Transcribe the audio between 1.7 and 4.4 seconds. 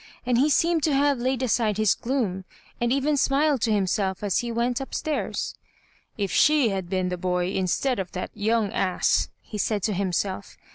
his gloom, and eren smiled to himself as